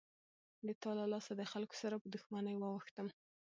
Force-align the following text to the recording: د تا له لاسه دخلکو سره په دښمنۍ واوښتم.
د 0.67 0.69
تا 0.81 0.91
له 0.99 1.05
لاسه 1.13 1.31
دخلکو 1.41 1.75
سره 1.81 1.95
په 2.01 2.07
دښمنۍ 2.13 2.55
واوښتم. 2.57 3.07